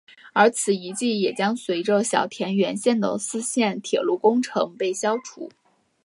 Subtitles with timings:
[0.33, 5.51] 而此遗迹也将随着小田原线的四线铁路工程被消除。